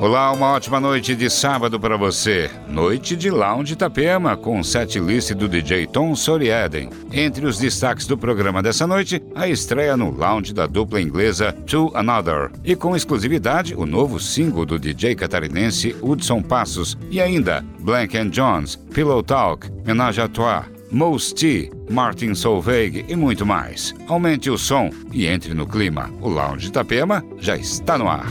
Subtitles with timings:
[0.00, 2.48] Olá, uma ótima noite de sábado para você.
[2.68, 6.88] Noite de Lounge Itapema, com set list do DJ Tom Soriaden.
[7.12, 11.90] Entre os destaques do programa dessa noite, a estreia no lounge da dupla inglesa To
[11.96, 12.48] Another.
[12.62, 16.96] E com exclusividade, o novo single do DJ catarinense Hudson Passos.
[17.10, 20.64] E ainda, Blank and Jones, Pillow Talk, Menage à Trois.
[20.92, 23.92] Mos T, Martin Solveig e muito mais.
[24.06, 26.08] Aumente o som e entre no clima.
[26.20, 28.26] O Lounge Itapema já está no ar.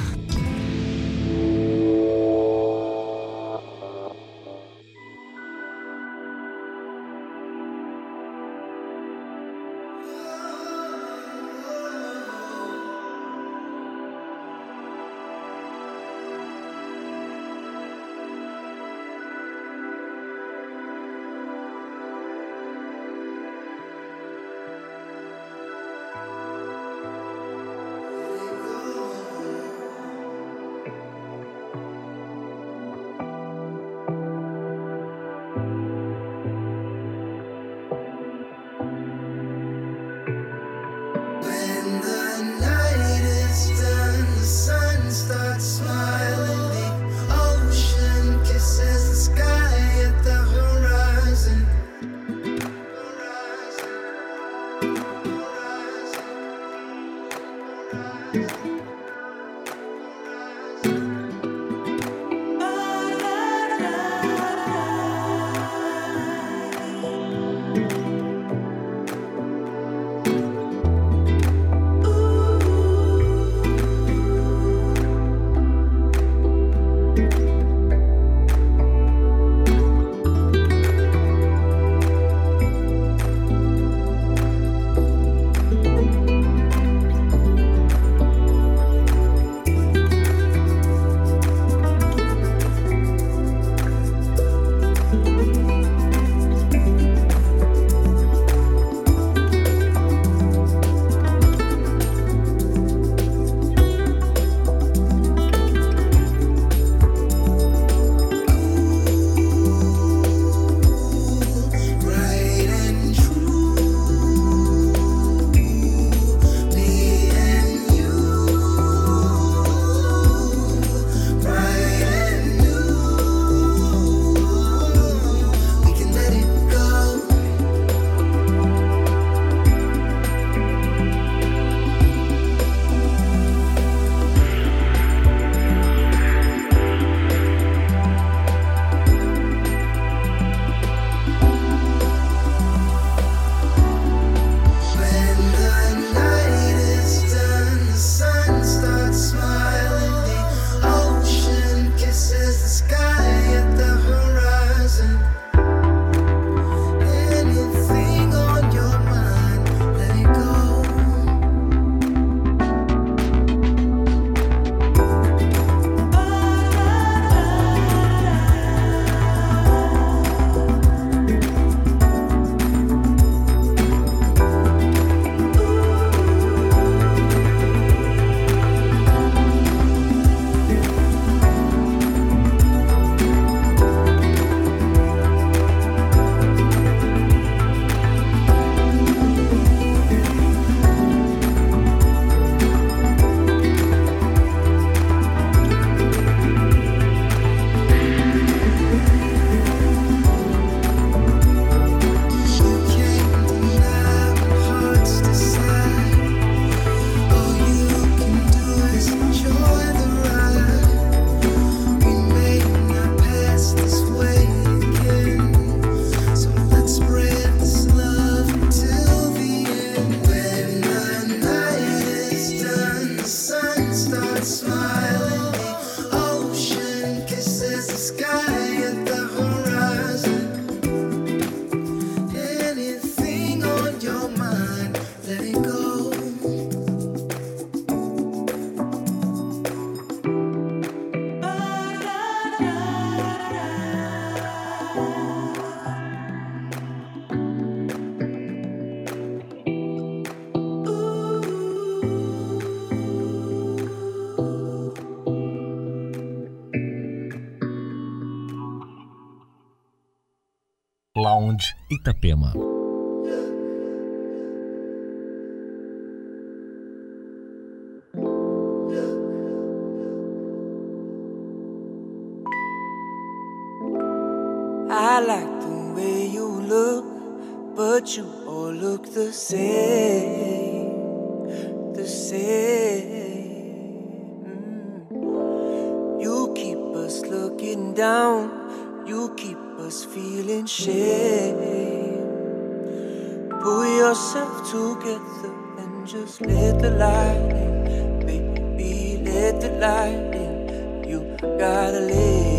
[295.08, 301.04] Together and just let the light in, baby, let the light in.
[301.08, 301.20] You
[301.58, 302.58] gotta live.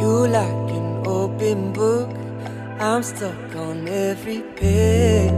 [0.00, 2.10] You like an open book.
[2.80, 5.36] I'm stuck on every page.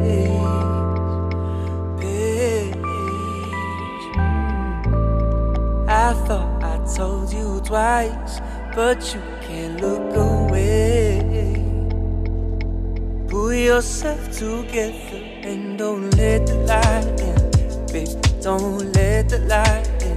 [5.90, 8.40] I thought I told you twice,
[8.74, 10.27] but you can't look away.
[13.64, 17.86] Yourself together and don't let the light in.
[17.86, 20.16] Baby, don't let the light in.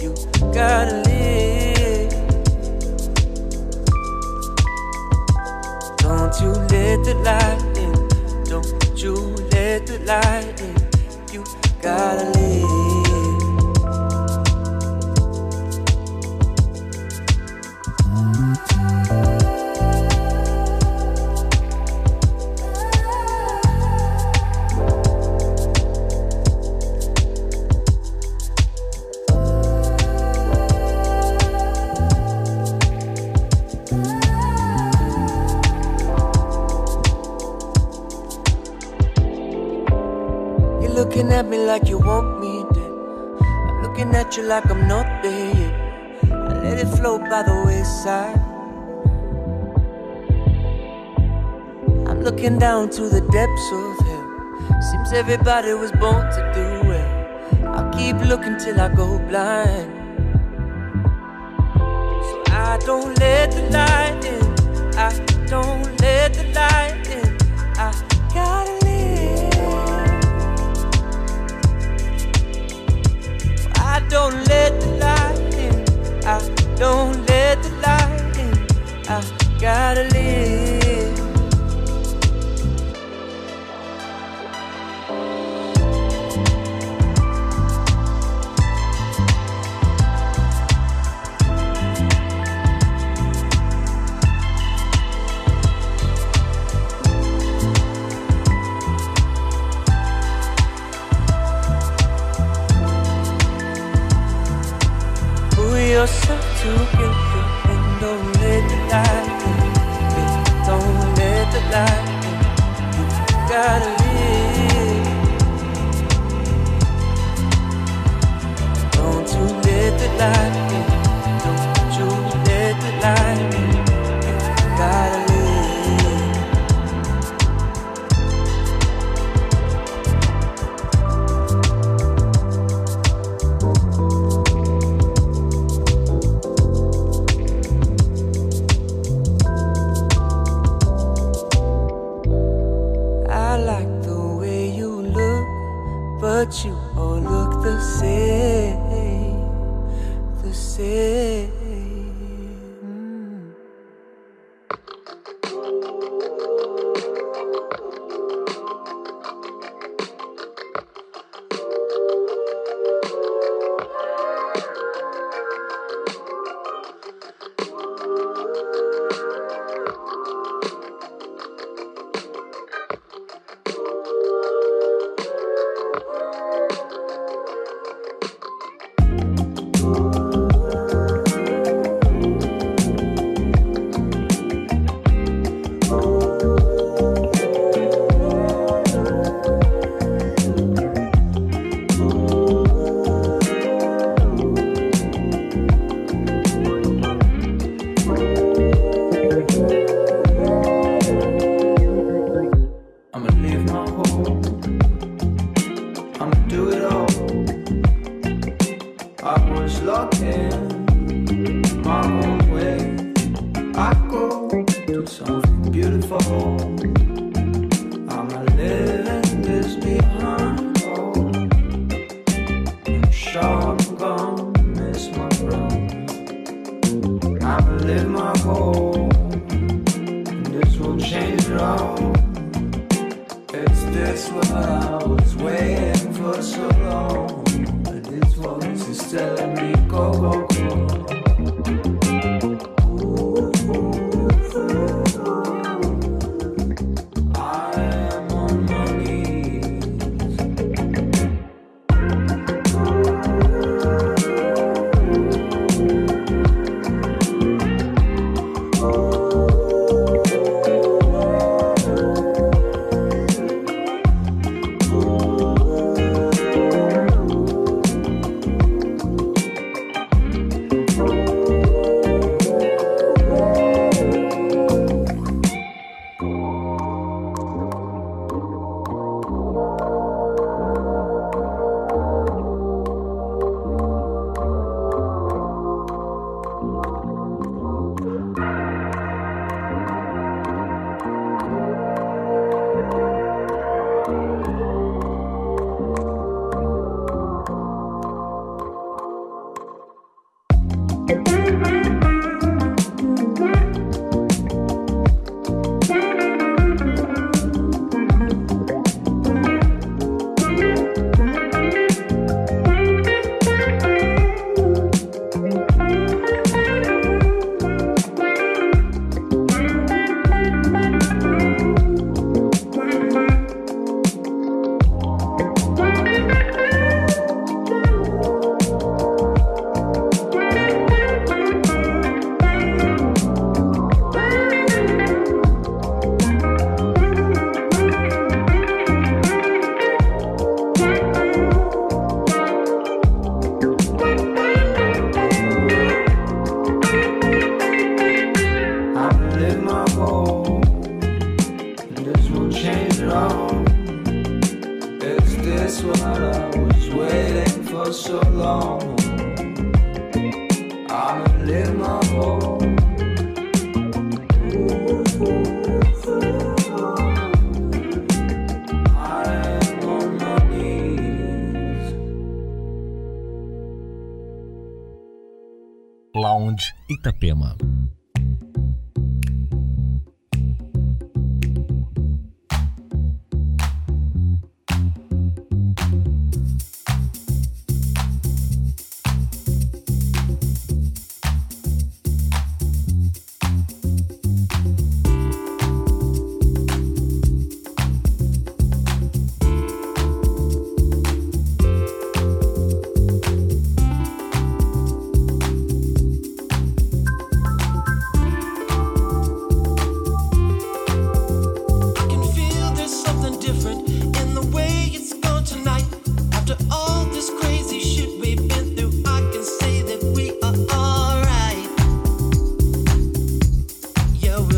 [0.00, 0.14] You
[0.52, 2.10] gotta live.
[5.98, 7.94] Don't you let the light in.
[8.44, 9.14] Don't you
[9.52, 10.76] let the light in.
[11.32, 11.44] You
[11.82, 13.05] gotta live.
[44.36, 46.20] You like I'm not there.
[46.24, 48.38] I let it float by the wayside.
[52.06, 54.82] I'm looking down to the depths of hell.
[54.82, 57.74] Seems everybody was born to do well.
[57.74, 59.92] I'll keep looking till I go blind.
[62.28, 64.98] So I don't let the light in.
[64.98, 65.12] I
[65.46, 66.95] don't let the light
[76.76, 79.08] don't let the light in.
[79.08, 79.22] I
[79.58, 80.65] gotta live.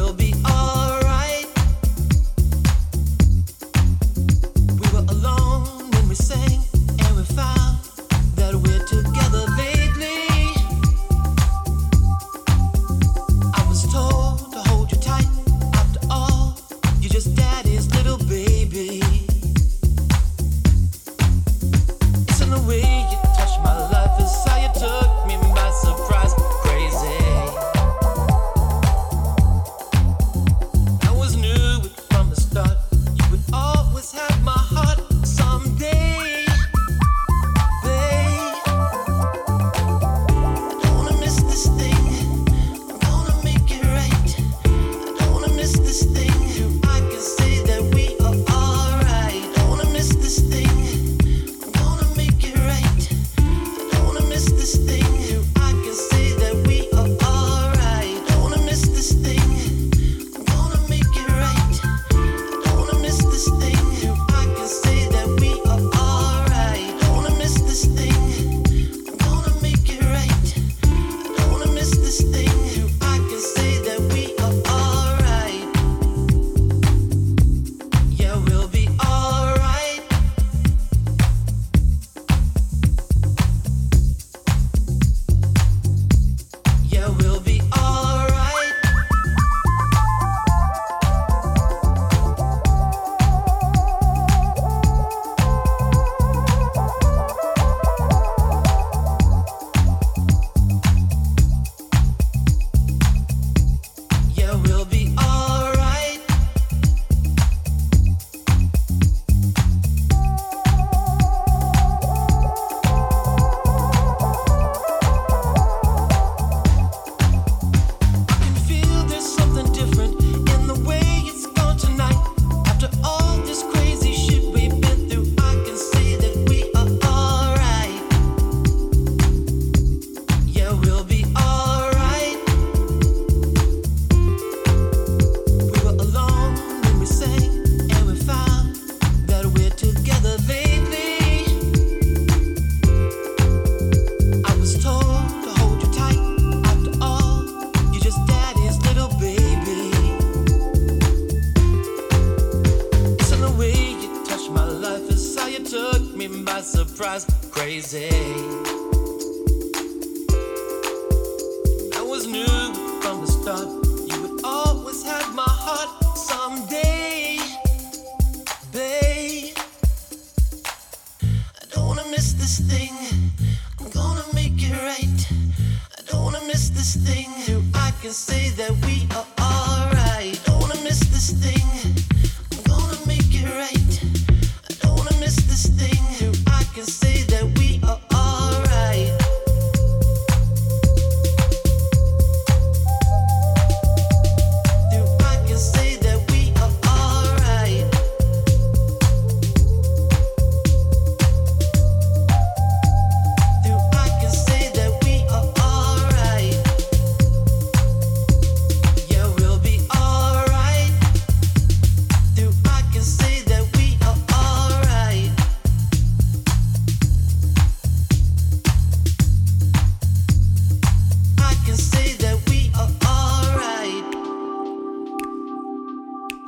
[0.08, 0.47] will be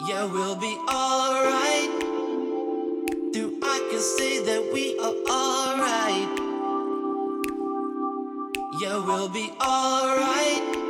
[0.09, 1.91] Yeah, we'll be alright.
[3.33, 6.31] Do I can say that we are alright.
[8.81, 10.90] Yeah, we'll be alright.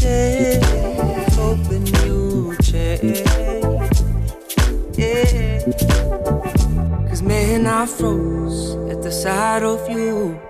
[0.00, 0.64] Change.
[1.34, 3.20] Hoping you'd change.
[4.96, 5.60] Yeah.
[7.06, 10.40] Cause man, I froze at the sight of you.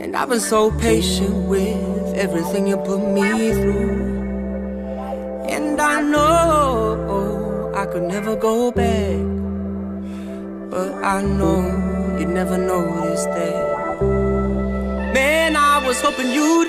[0.00, 4.10] And I've been so patient with everything you put me through.
[5.48, 9.22] And I know I could never go back.
[10.68, 14.02] But I know you'd never notice that.
[15.14, 16.68] Man, I was hoping you'd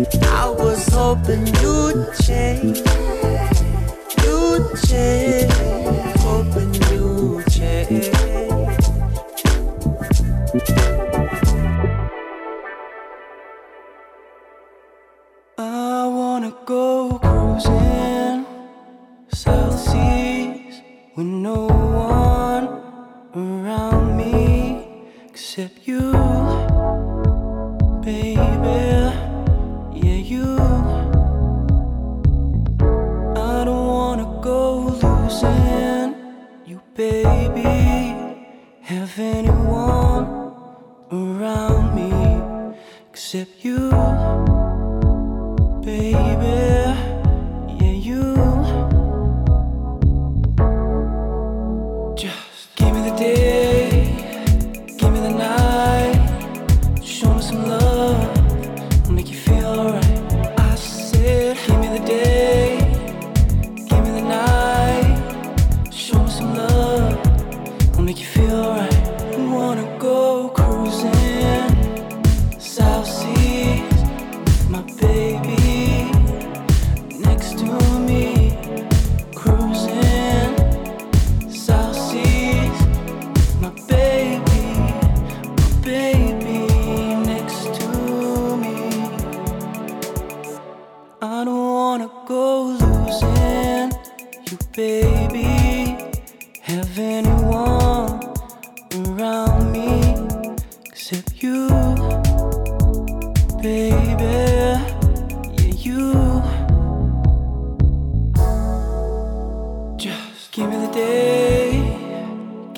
[0.00, 2.78] I was hoping you'd change,
[4.22, 5.52] you'd change,
[6.20, 8.27] hoping you'd change.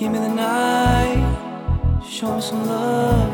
[0.01, 3.31] Give me the night, show me some love,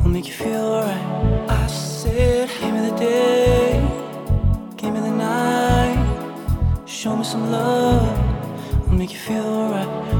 [0.00, 1.50] I'll make you feel alright.
[1.50, 3.78] I said, Give me the day,
[4.78, 8.08] give me the night, show me some love,
[8.88, 10.11] I'll make you feel alright.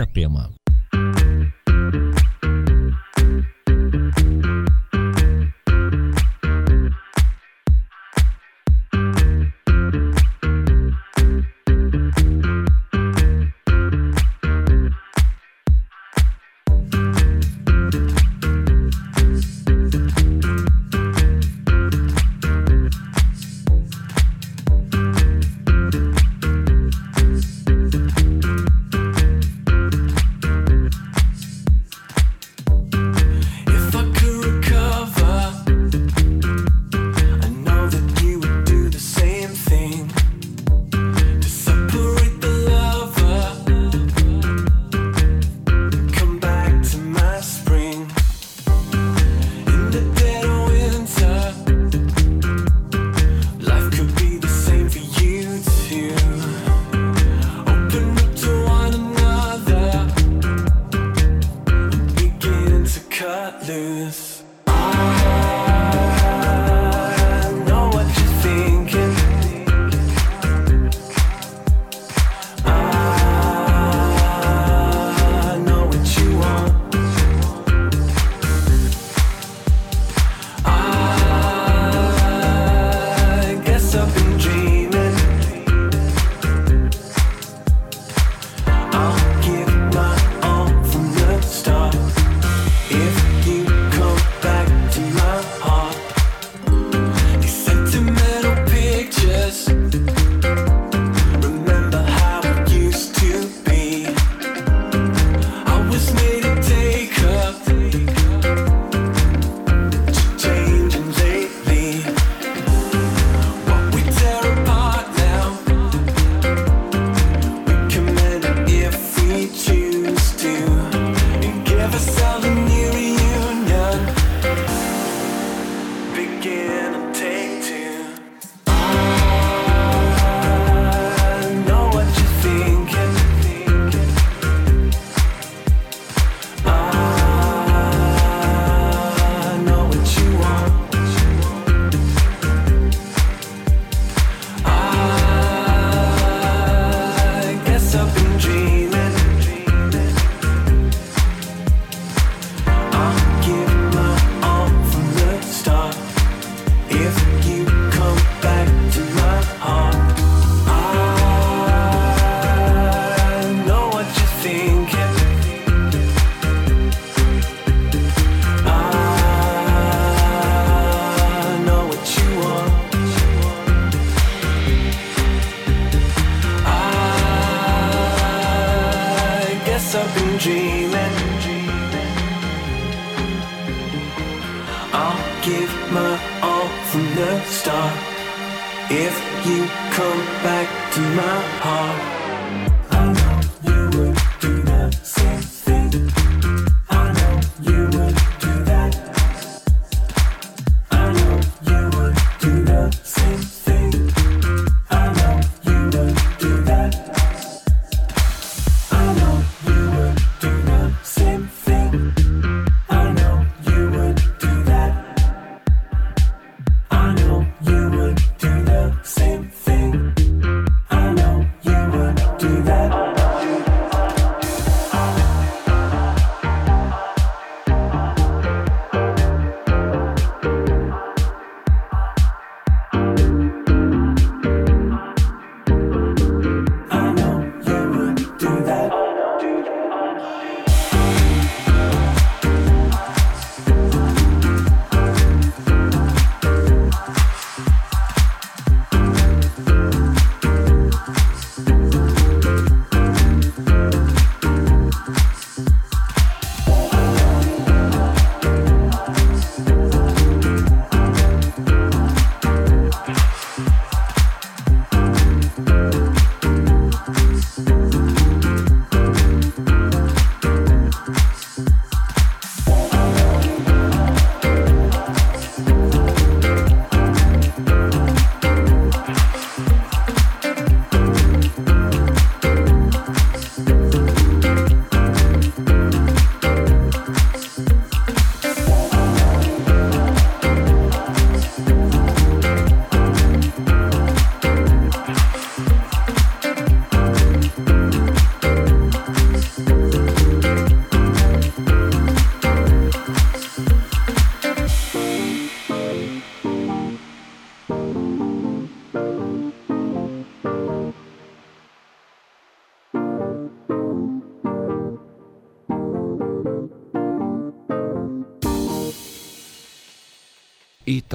[0.00, 0.59] Itapema.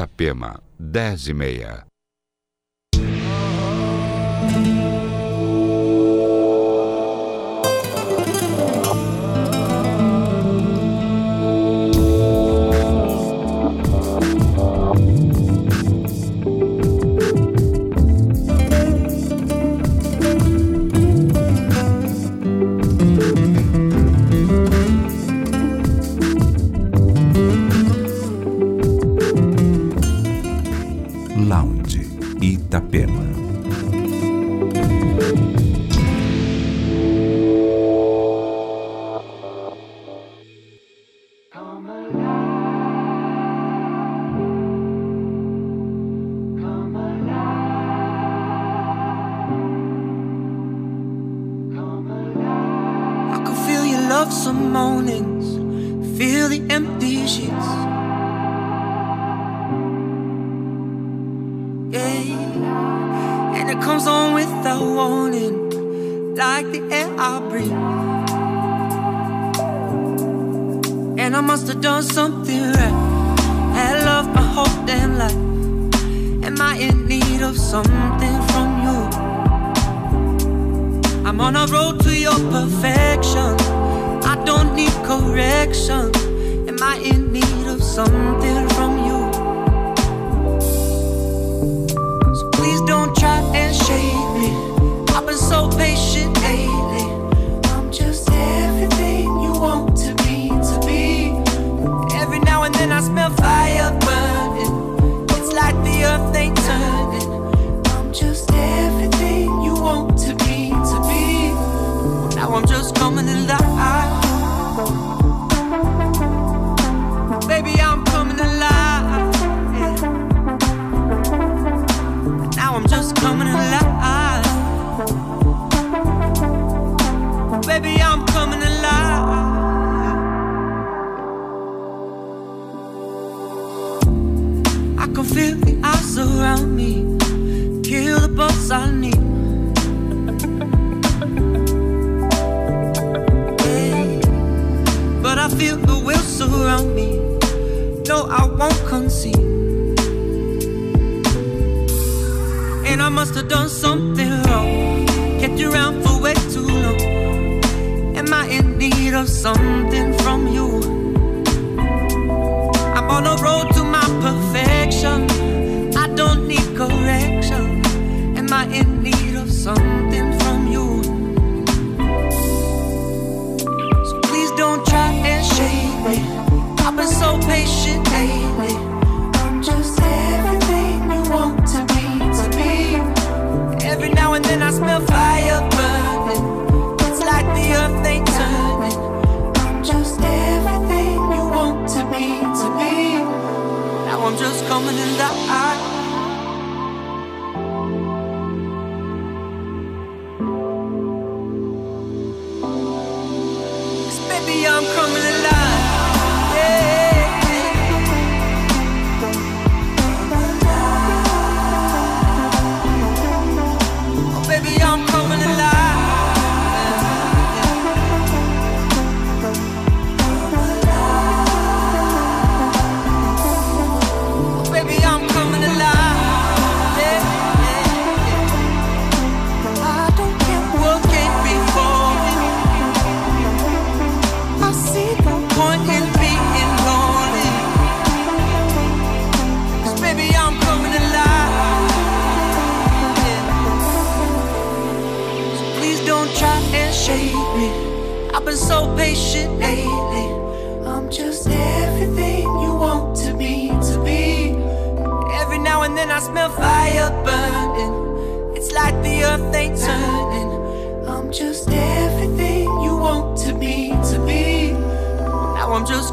[0.05, 1.94] Itapema, 10 e meia.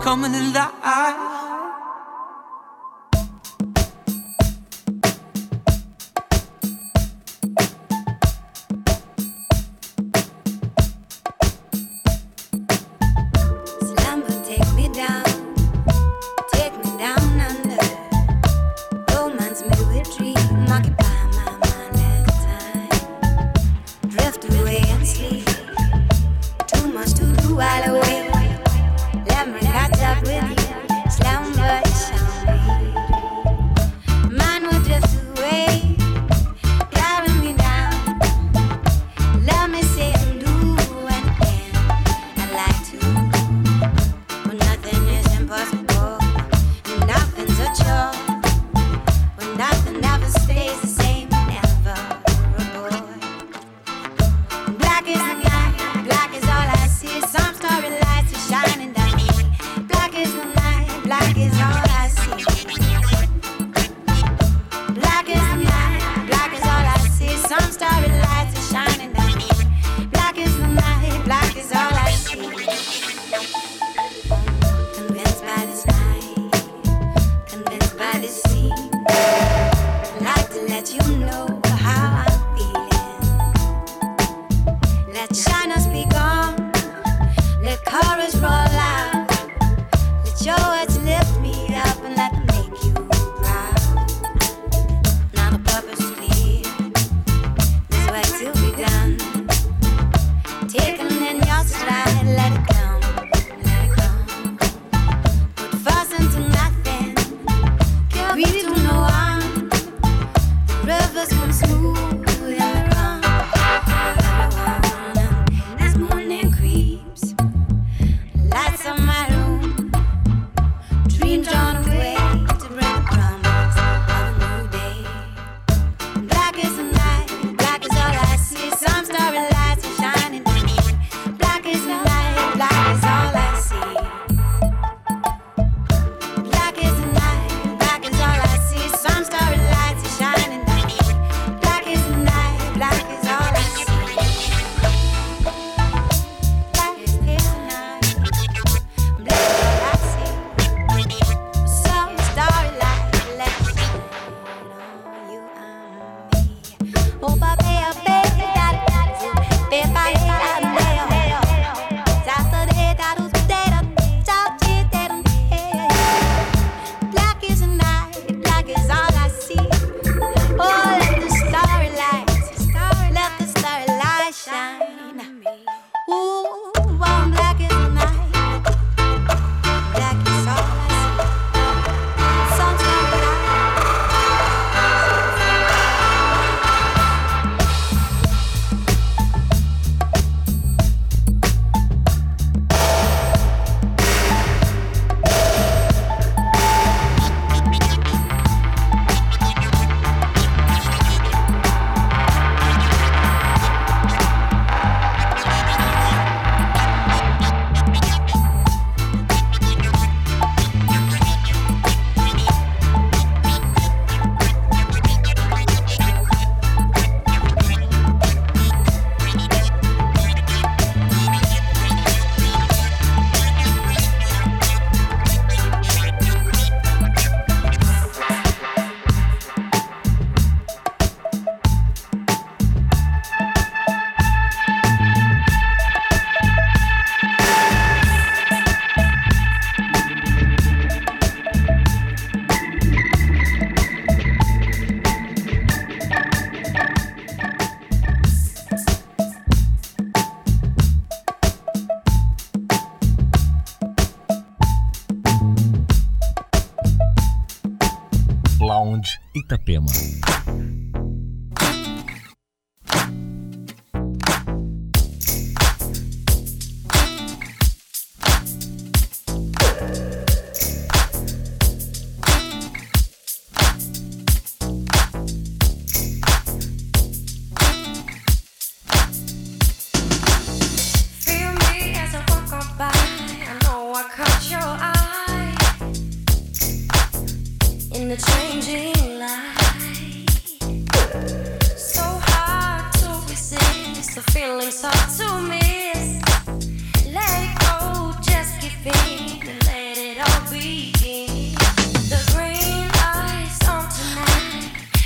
[0.03, 0.82] Coming alive.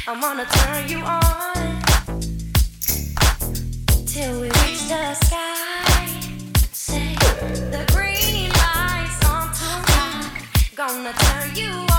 [0.09, 1.83] I'm gonna turn you on
[4.07, 6.07] till we reach the sky.
[6.71, 7.17] Say
[7.73, 10.33] the green lights on top.
[10.77, 11.96] Gonna turn you on.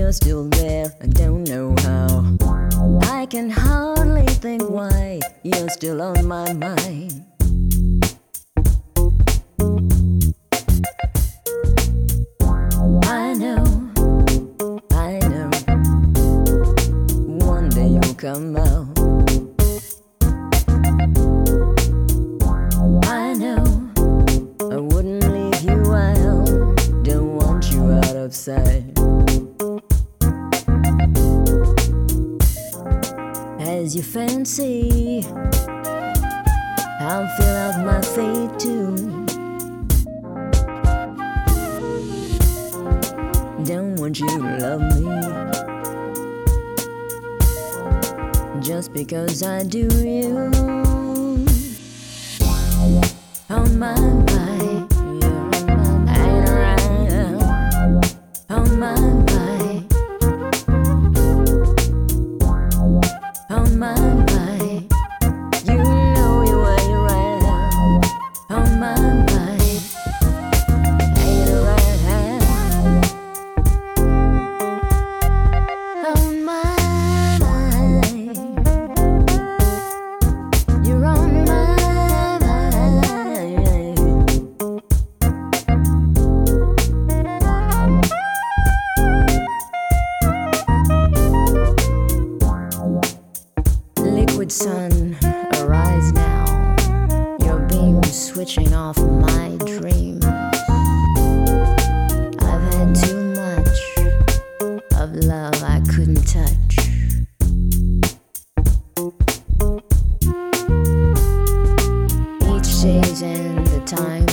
[0.00, 2.24] you're still there, I don't know how.
[3.02, 7.29] I can hardly think why you're still on my mind.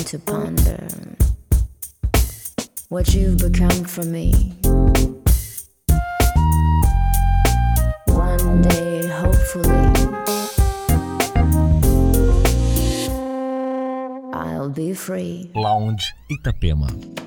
[0.07, 0.87] to ponder
[2.87, 4.31] what you've become for me.
[8.05, 9.91] One day, hopefully,
[14.33, 15.51] I'll be free.
[15.53, 17.26] Lounge Itapema.